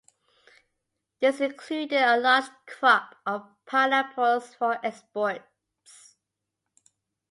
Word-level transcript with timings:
This 1.19 1.41
included 1.41 2.01
a 2.01 2.17
large 2.17 2.49
crop 2.65 3.13
of 3.23 3.47
pineapples 3.67 4.51
for 4.55 4.83
exports. 4.83 6.15